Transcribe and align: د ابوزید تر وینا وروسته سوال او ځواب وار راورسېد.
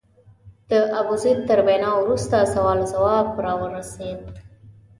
د 0.69 0.71
ابوزید 0.99 1.39
تر 1.49 1.59
وینا 1.67 1.91
وروسته 2.01 2.35
سوال 2.53 2.79
او 2.83 2.87
ځواب 2.93 3.25
وار 3.29 3.43
راورسېد. 3.45 4.21